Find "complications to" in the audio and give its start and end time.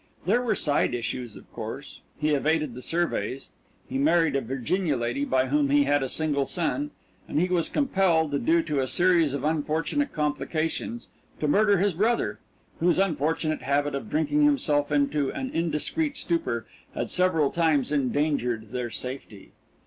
10.11-11.47